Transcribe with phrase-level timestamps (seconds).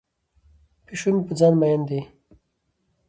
[0.85, 2.01] پیشو مې په ځان مین دی.